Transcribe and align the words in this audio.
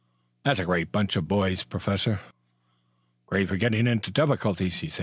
"That's 0.43 0.57
a 0.57 0.65
great 0.65 0.91
bunch 0.91 1.15
of 1.15 1.27
boys, 1.27 1.63
Professor." 1.63 2.19
"Great 3.27 3.47
for 3.47 3.55
getting 3.57 3.85
into 3.85 4.09
difficulties." 4.09 4.89